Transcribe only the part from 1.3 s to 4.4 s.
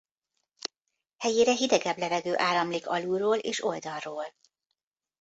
hidegebb levegő áramlik alulról és oldalról.